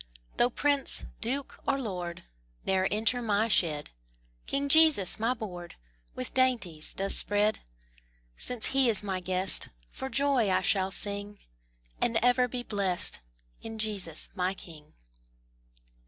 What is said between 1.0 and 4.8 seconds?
duke, or lord, Ne'er enter my shed, King